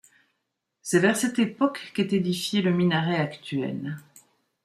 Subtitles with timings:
[0.81, 3.99] C'est vers cette époque qu'est édifié le minaret actuel.